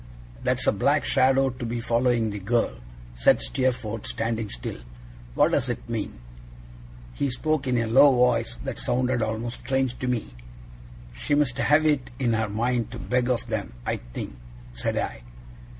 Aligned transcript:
'That 0.43 0.57
is 0.59 0.65
a 0.65 0.71
black 0.71 1.05
shadow 1.05 1.51
to 1.51 1.63
be 1.63 1.79
following 1.79 2.31
the 2.31 2.39
girl,' 2.39 2.79
said 3.13 3.39
Steerforth, 3.39 4.07
standing 4.07 4.49
still; 4.49 4.79
'what 5.35 5.51
does 5.51 5.69
it 5.69 5.87
mean?' 5.87 6.19
He 7.13 7.29
spoke 7.29 7.67
in 7.67 7.77
a 7.77 7.85
low 7.85 8.11
voice 8.11 8.55
that 8.63 8.79
sounded 8.79 9.21
almost 9.21 9.59
strange 9.59 9.99
to 9.99 10.07
Me. 10.07 10.33
'She 11.13 11.35
must 11.35 11.59
have 11.59 11.85
it 11.85 12.09
in 12.17 12.33
her 12.33 12.49
mind 12.49 12.89
to 12.89 12.97
beg 12.97 13.29
of 13.29 13.45
them, 13.45 13.73
I 13.85 13.97
think,' 13.97 14.39
said 14.73 14.97
I. 14.97 15.21